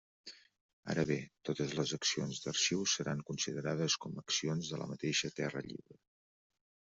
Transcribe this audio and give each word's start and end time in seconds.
Ara 0.93 1.01
bé, 1.09 1.17
totes 1.49 1.75
les 1.79 1.93
accions 1.97 2.39
d'Arxiu 2.45 2.87
seran 2.93 3.21
considerades 3.29 3.99
com 4.07 4.17
accions 4.23 4.73
de 4.73 4.81
la 4.83 4.89
mateixa 4.95 5.33
Terra 5.43 5.65
Lliure. 5.69 6.01